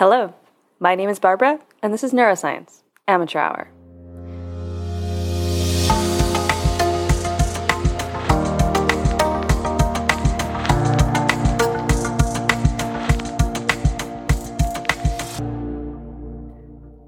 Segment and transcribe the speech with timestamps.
[0.00, 0.32] Hello,
[0.78, 3.68] my name is Barbara, and this is Neuroscience Amateur Hour.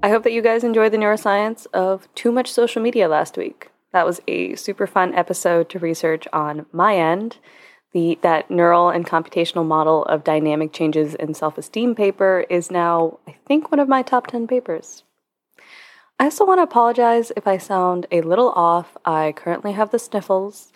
[0.03, 3.71] I hope that you guys enjoyed the neuroscience of too much social media last week.
[3.91, 7.37] That was a super fun episode to research on my end.
[7.93, 13.19] The, that neural and computational model of dynamic changes in self esteem paper is now,
[13.27, 15.03] I think, one of my top 10 papers.
[16.19, 18.97] I also want to apologize if I sound a little off.
[19.05, 20.71] I currently have the sniffles.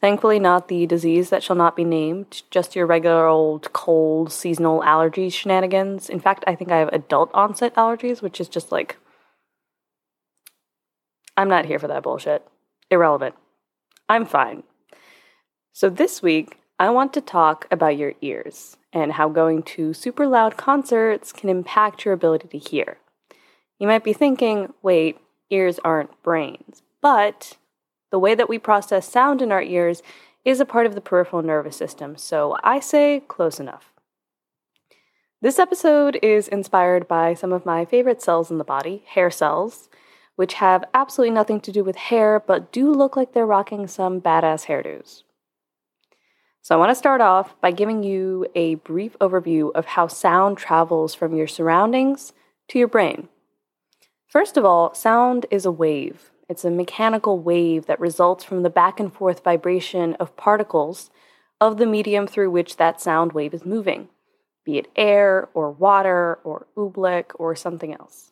[0.00, 4.80] Thankfully, not the disease that shall not be named, just your regular old cold seasonal
[4.80, 6.08] allergies shenanigans.
[6.10, 8.96] In fact, I think I have adult onset allergies, which is just like.
[11.36, 12.46] I'm not here for that bullshit.
[12.90, 13.36] Irrelevant.
[14.08, 14.64] I'm fine.
[15.72, 20.26] So, this week, I want to talk about your ears and how going to super
[20.26, 22.98] loud concerts can impact your ability to hear.
[23.78, 26.82] You might be thinking, wait, ears aren't brains.
[27.00, 27.56] But
[28.10, 30.02] the way that we process sound in our ears
[30.44, 33.92] is a part of the peripheral nervous system, so I say close enough.
[35.40, 39.88] This episode is inspired by some of my favorite cells in the body, hair cells,
[40.34, 44.20] which have absolutely nothing to do with hair but do look like they're rocking some
[44.20, 45.22] badass hairdos.
[46.64, 50.58] So, I want to start off by giving you a brief overview of how sound
[50.58, 52.32] travels from your surroundings
[52.68, 53.28] to your brain.
[54.28, 56.30] First of all, sound is a wave.
[56.48, 61.10] It's a mechanical wave that results from the back and forth vibration of particles
[61.60, 64.08] of the medium through which that sound wave is moving,
[64.64, 68.30] be it air or water or oobleck or something else.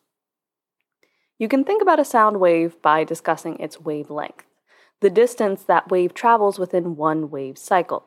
[1.37, 4.45] You can think about a sound wave by discussing its wavelength,
[5.01, 8.05] the distance that wave travels within one wave cycle.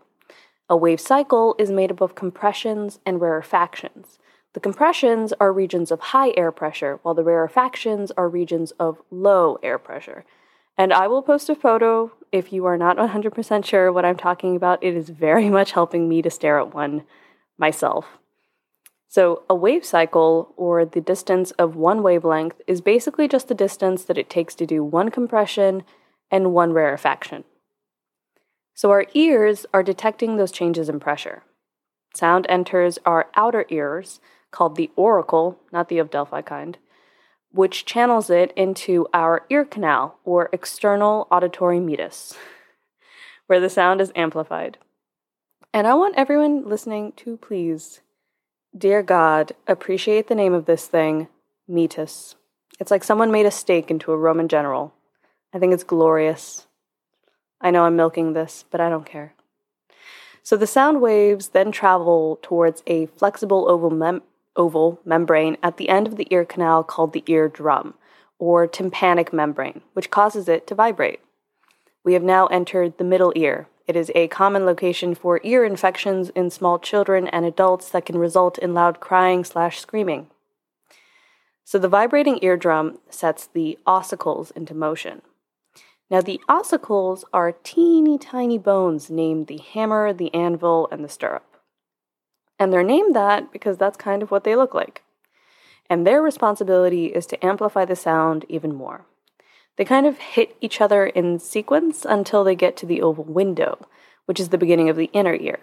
[0.68, 4.18] A wave cycle is made up of compressions and rarefactions,
[4.54, 9.58] the compressions are regions of high air pressure, while the rarefactions are regions of low
[9.64, 10.24] air pressure.
[10.78, 14.56] And I will post a photo if you are not 100% sure what I'm talking
[14.56, 14.82] about.
[14.82, 17.02] It is very much helping me to stare at one
[17.58, 18.06] myself.
[19.08, 24.04] So, a wave cycle, or the distance of one wavelength, is basically just the distance
[24.04, 25.84] that it takes to do one compression
[26.32, 27.44] and one rarefaction.
[28.74, 31.44] So, our ears are detecting those changes in pressure.
[32.14, 34.20] Sound enters our outer ears,
[34.50, 36.78] called the auricle, not the of Delphi kind,
[37.52, 42.36] which channels it into our ear canal or external auditory meatus,
[43.46, 44.78] where the sound is amplified.
[45.72, 48.00] And I want everyone listening to please,
[48.76, 51.28] dear God, appreciate the name of this thing,
[51.66, 52.36] meatus.
[52.80, 54.94] It's like someone made a steak into a Roman general.
[55.52, 56.66] I think it's glorious.
[57.60, 59.34] I know I'm milking this, but I don't care.
[60.42, 64.22] So the sound waves then travel towards a flexible oval mem-
[64.56, 67.94] oval membrane at the end of the ear canal called the eardrum,
[68.38, 71.20] or tympanic membrane, which causes it to vibrate.
[72.04, 73.68] We have now entered the middle ear.
[73.86, 78.18] It is a common location for ear infections in small children and adults that can
[78.18, 80.28] result in loud crying slash screaming.
[81.64, 85.22] So the vibrating eardrum sets the ossicles into motion.
[86.10, 91.56] Now, the ossicles are teeny tiny bones named the hammer, the anvil, and the stirrup.
[92.58, 95.02] And they're named that because that's kind of what they look like.
[95.90, 99.06] And their responsibility is to amplify the sound even more.
[99.76, 103.86] They kind of hit each other in sequence until they get to the oval window,
[104.26, 105.60] which is the beginning of the inner ear.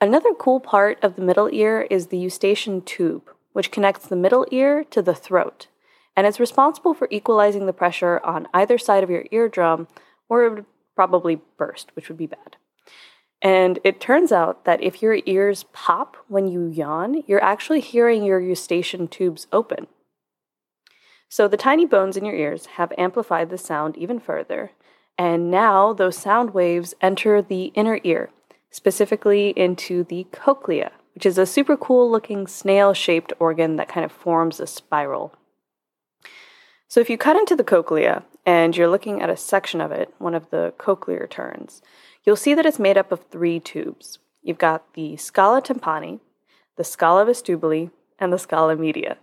[0.00, 4.46] Another cool part of the middle ear is the eustachian tube, which connects the middle
[4.50, 5.66] ear to the throat,
[6.16, 9.88] and it's responsible for equalizing the pressure on either side of your eardrum,
[10.28, 12.56] or it would probably burst, which would be bad.
[13.40, 18.22] And it turns out that if your ears pop when you yawn, you're actually hearing
[18.22, 19.88] your eustachian tubes open.
[21.28, 24.72] So the tiny bones in your ears have amplified the sound even further,
[25.18, 28.30] and now those sound waves enter the inner ear,
[28.70, 34.04] specifically into the cochlea, which is a super cool looking snail shaped organ that kind
[34.04, 35.34] of forms a spiral.
[36.92, 40.12] So if you cut into the cochlea and you're looking at a section of it,
[40.18, 41.80] one of the cochlear turns,
[42.22, 44.18] you'll see that it's made up of three tubes.
[44.42, 46.20] You've got the scala tympani,
[46.76, 49.16] the scala vestibuli, and the scala media.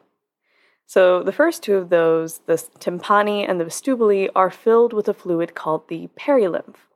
[0.87, 5.13] So the first two of those, the tympani and the vestibuli, are filled with a
[5.13, 6.87] fluid called the perilymph.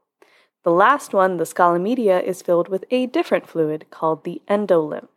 [0.64, 5.12] The last one, the scala media, is filled with a different fluid called the endolymph.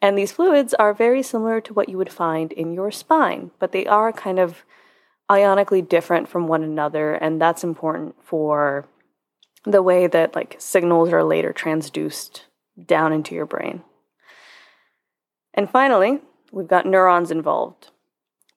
[0.00, 3.72] And these fluids are very similar to what you would find in your spine, but
[3.72, 4.64] they are kind of
[5.30, 8.86] ionically different from one another, and that's important for
[9.64, 12.42] the way that like signals are later transduced
[12.84, 13.82] down into your brain.
[15.54, 16.20] And finally,
[16.50, 17.90] we've got neurons involved.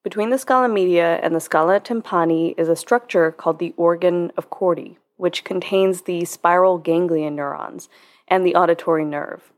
[0.04, 4.50] Between the scala media and the scala tympani is a structure called the organ of
[4.50, 7.90] Corti, which contains the spiral ganglion neurons
[8.28, 9.52] and the auditory nerve.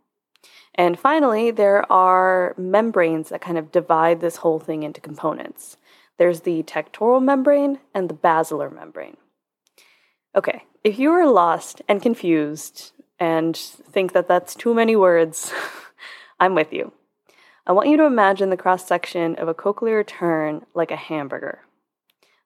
[0.78, 5.78] And finally, there are membranes that kind of divide this whole thing into components.
[6.18, 9.18] There's the tectorial membrane and the basilar membrane.
[10.36, 15.52] Okay, if you are lost and confused and think that that's too many words,
[16.40, 16.92] I'm with you.
[17.66, 21.62] I want you to imagine the cross section of a cochlear turn like a hamburger.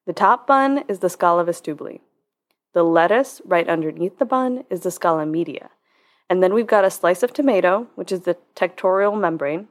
[0.07, 1.99] The top bun is the scala vestibuli.
[2.73, 5.69] The lettuce right underneath the bun is the scala media.
[6.31, 9.67] And then we've got a slice of tomato, which is the tectorial membrane.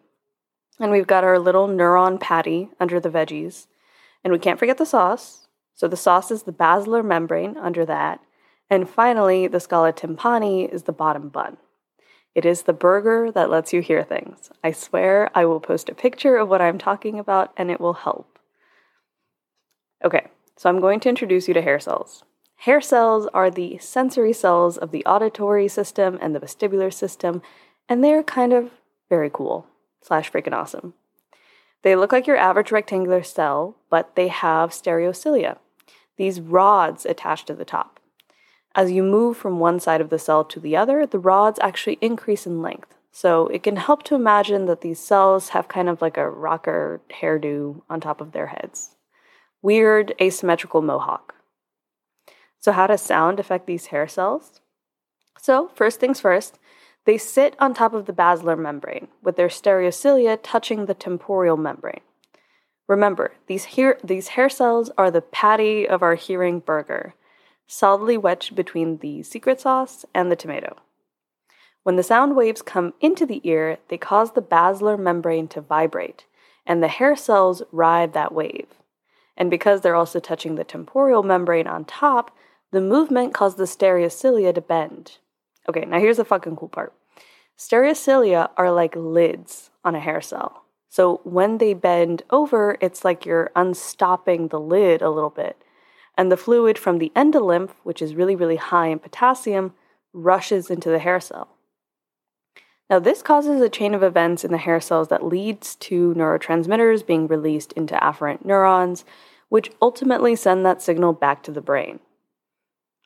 [0.78, 3.66] And we've got our little neuron patty under the veggies.
[4.22, 5.48] And we can't forget the sauce.
[5.74, 8.20] So the sauce is the basilar membrane under that.
[8.68, 11.56] And finally, the scala tympani is the bottom bun.
[12.34, 14.50] It is the burger that lets you hear things.
[14.62, 17.94] I swear I will post a picture of what I'm talking about and it will
[17.94, 18.38] help.
[20.04, 20.26] Okay,
[20.58, 22.22] so I'm going to introduce you to hair cells.
[22.64, 27.40] Hair cells are the sensory cells of the auditory system and the vestibular system,
[27.88, 28.70] and they're kind of
[29.08, 29.66] very cool
[30.02, 30.92] slash freaking awesome.
[31.82, 35.56] They look like your average rectangular cell, but they have stereocilia,
[36.18, 37.98] these rods attached to the top.
[38.74, 41.96] As you move from one side of the cell to the other, the rods actually
[42.02, 42.94] increase in length.
[43.10, 47.00] So it can help to imagine that these cells have kind of like a rocker
[47.22, 48.96] hairdo on top of their heads.
[49.62, 51.36] Weird asymmetrical mohawk.
[52.60, 54.60] So, how does sound affect these hair cells?
[55.40, 56.58] So, first things first,
[57.06, 62.02] they sit on top of the basilar membrane, with their stereocilia touching the tectorial membrane.
[62.86, 67.14] Remember, these, hair, these hair cells are the patty of our hearing burger,
[67.66, 70.76] solidly wedged between the secret sauce and the tomato.
[71.82, 76.26] When the sound waves come into the ear, they cause the basilar membrane to vibrate,
[76.66, 78.66] and the hair cells ride that wave.
[79.36, 82.36] And because they're also touching the tectorial membrane on top,
[82.72, 85.18] the movement caused the stereocilia to bend.
[85.68, 86.92] Okay, now here's the fucking cool part.
[87.58, 90.64] Stereocilia are like lids on a hair cell.
[90.88, 95.62] So when they bend over, it's like you're unstopping the lid a little bit
[96.16, 99.72] and the fluid from the endolymph, which is really, really high in potassium,
[100.12, 101.48] rushes into the hair cell.
[102.90, 107.06] Now, this causes a chain of events in the hair cells that leads to neurotransmitters
[107.06, 109.04] being released into afferent neurons,
[109.48, 112.00] which ultimately send that signal back to the brain.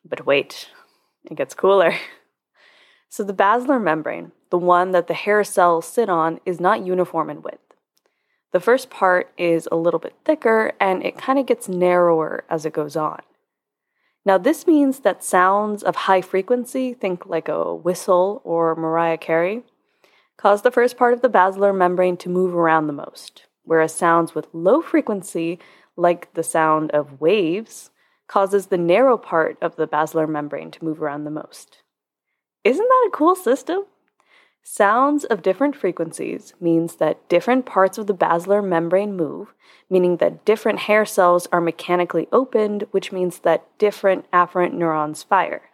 [0.05, 0.71] But wait,
[1.31, 1.95] it gets cooler.
[3.09, 7.31] So, the basilar membrane, the one that the hair cells sit on, is not uniform
[7.31, 7.61] in width.
[8.51, 12.67] The first part is a little bit thicker and it kind of gets narrower as
[12.67, 13.21] it goes on.
[14.25, 19.63] Now, this means that sounds of high frequency, think like a whistle or Mariah Carey,
[20.37, 24.35] cause the first part of the basilar membrane to move around the most, whereas sounds
[24.35, 25.59] with low frequency,
[25.97, 27.91] like the sound of waves,
[28.27, 31.83] causes the narrow part of the basilar membrane to move around the most.
[32.65, 33.85] Isn't that a cool system?
[34.63, 39.53] Sounds of different frequencies means that different parts of the basilar membrane move,
[39.91, 45.71] meaning that different hair cells are mechanically opened, which means that different afferent neurons fire.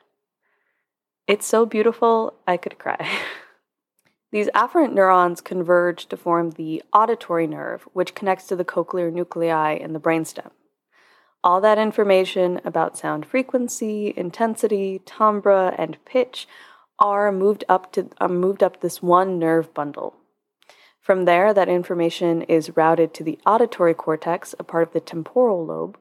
[1.29, 3.09] It's so beautiful, I could cry.
[4.33, 9.75] These afferent neurons converge to form the auditory nerve, which connects to the cochlear nuclei
[9.75, 10.51] in the brainstem.
[11.43, 16.47] All that information about sound frequency, intensity, timbre, and pitch
[16.99, 20.17] are moved up to are moved up this one nerve bundle.
[21.01, 25.65] From there, that information is routed to the auditory cortex, a part of the temporal
[25.65, 25.97] lobe,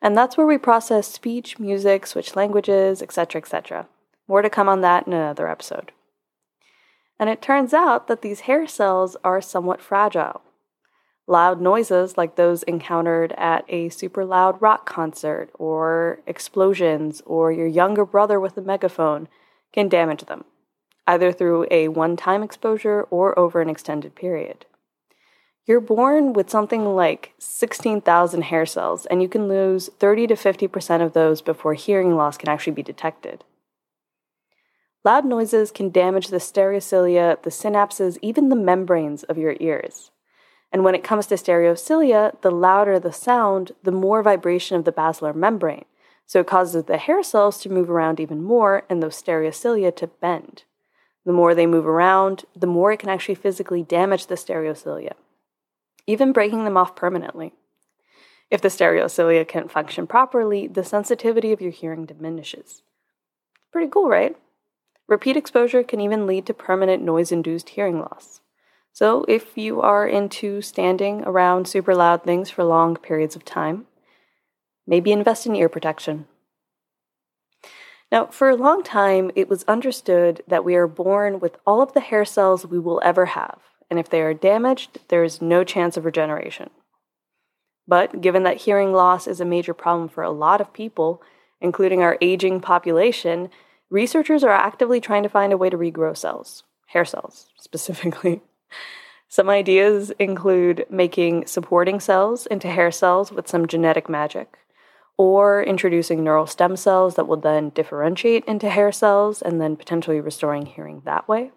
[0.00, 3.88] and that's where we process speech, music, switch languages, etc., etc.
[4.26, 5.92] More to come on that in another episode.
[7.18, 10.40] And it turns out that these hair cells are somewhat fragile.
[11.30, 17.66] Loud noises like those encountered at a super loud rock concert, or explosions, or your
[17.66, 19.28] younger brother with a megaphone
[19.70, 20.46] can damage them,
[21.06, 24.64] either through a one time exposure or over an extended period.
[25.66, 31.02] You're born with something like 16,000 hair cells, and you can lose 30 to 50%
[31.02, 33.44] of those before hearing loss can actually be detected.
[35.04, 40.10] Loud noises can damage the stereocilia, the synapses, even the membranes of your ears.
[40.70, 44.92] And when it comes to stereocilia, the louder the sound, the more vibration of the
[44.92, 45.86] basilar membrane,
[46.26, 50.06] so it causes the hair cells to move around even more and those stereocilia to
[50.06, 50.64] bend.
[51.24, 55.12] The more they move around, the more it can actually physically damage the stereocilia,
[56.06, 57.54] even breaking them off permanently.
[58.50, 62.82] If the stereocilia can't function properly, the sensitivity of your hearing diminishes.
[63.72, 64.36] Pretty cool, right?
[65.06, 68.40] Repeat exposure can even lead to permanent noise induced hearing loss.
[69.00, 73.86] So, if you are into standing around super loud things for long periods of time,
[74.88, 76.26] maybe invest in ear protection.
[78.10, 81.92] Now, for a long time, it was understood that we are born with all of
[81.92, 85.62] the hair cells we will ever have, and if they are damaged, there is no
[85.62, 86.68] chance of regeneration.
[87.86, 91.22] But given that hearing loss is a major problem for a lot of people,
[91.60, 93.50] including our aging population,
[93.90, 98.42] researchers are actively trying to find a way to regrow cells, hair cells specifically.
[99.28, 104.58] Some ideas include making supporting cells into hair cells with some genetic magic,
[105.18, 110.20] or introducing neural stem cells that will then differentiate into hair cells and then potentially
[110.20, 111.50] restoring hearing that way.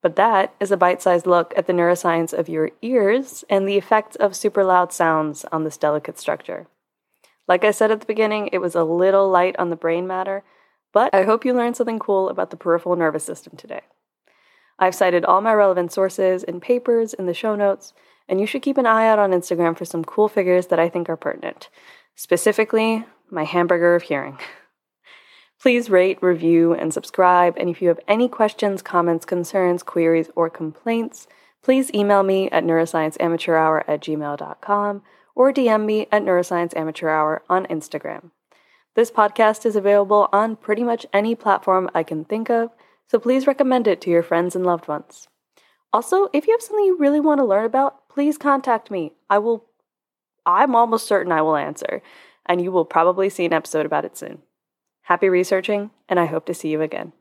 [0.00, 3.76] But that is a bite sized look at the neuroscience of your ears and the
[3.76, 6.68] effects of super loud sounds on this delicate structure.
[7.48, 10.44] Like I said at the beginning, it was a little light on the brain matter,
[10.92, 13.80] but I hope you learned something cool about the peripheral nervous system today.
[14.78, 17.92] I've cited all my relevant sources and papers in the show notes,
[18.28, 20.88] and you should keep an eye out on Instagram for some cool figures that I
[20.88, 21.68] think are pertinent,
[22.14, 24.38] specifically my hamburger of hearing.
[25.60, 27.56] Please rate, review, and subscribe.
[27.56, 31.26] And if you have any questions, comments, concerns, queries, or complaints,
[31.62, 35.02] please email me at neuroscienceamateurhour at gmail.com
[35.34, 38.30] or DM me at neuroscienceamateurhour on Instagram.
[38.94, 42.70] This podcast is available on pretty much any platform I can think of,
[43.08, 45.28] so please recommend it to your friends and loved ones.
[45.92, 49.12] Also, if you have something you really want to learn about, please contact me.
[49.30, 49.64] I will,
[50.44, 52.02] I'm almost certain I will answer,
[52.44, 54.42] and you will probably see an episode about it soon.
[55.02, 57.12] Happy researching, and I hope to see you again.